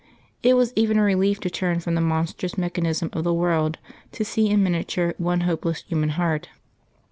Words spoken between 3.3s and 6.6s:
world to see in miniature one hopeless human heart.